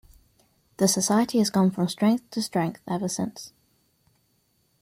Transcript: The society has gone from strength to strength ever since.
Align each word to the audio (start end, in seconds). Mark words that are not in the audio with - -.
The 0.77 0.87
society 0.87 1.37
has 1.37 1.51
gone 1.51 1.69
from 1.69 1.87
strength 1.87 2.31
to 2.31 2.41
strength 2.41 2.81
ever 2.87 3.07
since. 3.07 3.53